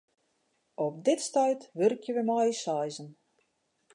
[0.85, 3.09] Op dit stuit wurkje wy mei ús seizen.